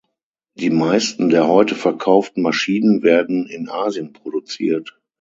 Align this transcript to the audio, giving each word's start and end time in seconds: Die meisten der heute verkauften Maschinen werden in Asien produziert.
Die 0.55 0.71
meisten 0.71 1.29
der 1.29 1.47
heute 1.47 1.75
verkauften 1.75 2.41
Maschinen 2.41 3.03
werden 3.03 3.45
in 3.45 3.69
Asien 3.69 4.13
produziert. 4.13 4.99